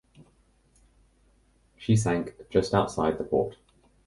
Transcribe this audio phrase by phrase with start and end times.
[1.77, 3.57] She sank just outside the port.